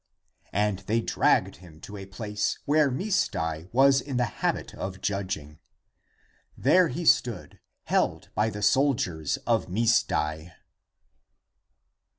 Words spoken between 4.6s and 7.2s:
of judging. There he